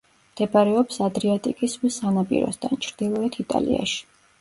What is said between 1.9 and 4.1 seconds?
სანაპიროსთან, ჩრდილოეთ იტალიაში.